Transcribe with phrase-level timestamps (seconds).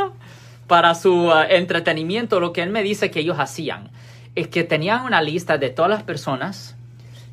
[0.70, 3.90] para su uh, entretenimiento, lo que él me dice que ellos hacían
[4.36, 6.76] es que tenían una lista de todas las personas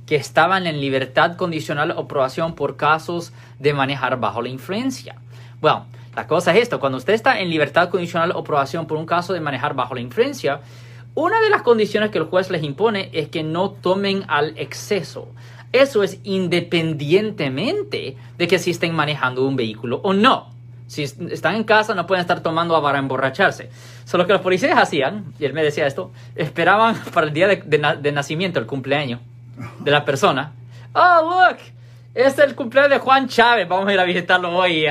[0.08, 5.18] que estaban en libertad condicional o probación por casos de manejar bajo la influencia.
[5.62, 5.86] Bueno,
[6.18, 9.34] la cosa es esto, cuando usted está en libertad condicional o probación por un caso
[9.34, 10.62] de manejar bajo la influencia,
[11.14, 15.30] una de las condiciones que el juez les impone es que no tomen al exceso.
[15.72, 20.50] Eso es independientemente de que si estén manejando un vehículo o no.
[20.88, 23.70] Si est- están en casa no pueden estar tomando para emborracharse.
[24.06, 27.58] Solo que los policías hacían, y él me decía esto, esperaban para el día de,
[27.58, 29.20] de na- de nacimiento, el cumpleaños
[29.80, 30.54] de la persona.
[30.94, 31.58] Oh, look,
[32.16, 34.86] es el cumpleaños de Juan Chávez, vamos a ir a visitarlo hoy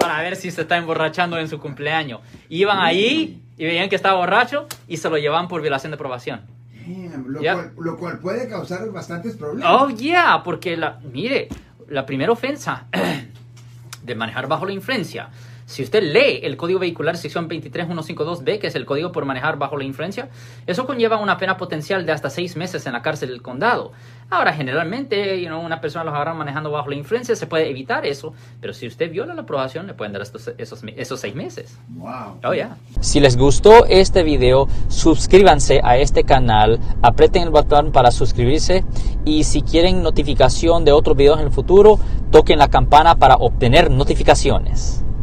[0.00, 2.20] para ver si se está emborrachando en su cumpleaños.
[2.48, 6.40] Iban ahí y veían que estaba borracho y se lo llevaban por violación de probación.
[6.86, 9.70] Damn, lo, cual, lo cual puede causar bastantes problemas.
[9.70, 11.48] Oh, yeah, porque la, mire,
[11.88, 12.86] la primera ofensa
[14.02, 15.28] de manejar bajo la influencia,
[15.70, 19.76] si usted lee el Código Vehicular sección 23152B, que es el código por manejar bajo
[19.76, 20.28] la influencia,
[20.66, 23.92] eso conlleva una pena potencial de hasta seis meses en la cárcel del condado.
[24.30, 28.04] Ahora, generalmente, you know, una persona los agarra manejando bajo la influencia, se puede evitar
[28.04, 31.78] eso, pero si usted viola la aprobación, le pueden dar estos, esos, esos seis meses.
[31.90, 32.40] Wow.
[32.42, 32.76] Oh, yeah.
[33.00, 38.84] Si les gustó este video, suscríbanse a este canal, aprieten el botón para suscribirse
[39.24, 42.00] y si quieren notificación de otros videos en el futuro,
[42.32, 45.04] toquen la campana para obtener notificaciones.